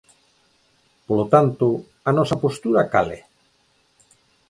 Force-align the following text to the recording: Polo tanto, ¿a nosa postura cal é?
Polo 1.07 1.25
tanto, 1.33 1.67
¿a 2.09 2.11
nosa 2.17 2.41
postura 2.43 2.89
cal 2.91 3.07
é? 3.19 3.21